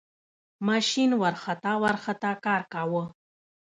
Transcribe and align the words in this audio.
ماشین 0.67 1.09
ورخطا 1.21 1.73
ورخطا 1.83 2.31
کار 2.45 2.61
کاوه. 2.71 3.03